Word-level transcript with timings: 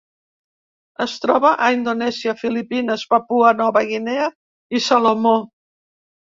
Es 1.03 1.11
troba 1.25 1.51
a 1.65 1.67
Indonèsia, 1.75 2.33
Filipines, 2.39 3.03
Papua 3.13 3.53
Nova 3.61 3.85
Guinea 3.91 4.27
i 4.79 4.83
Salomó. 4.89 5.37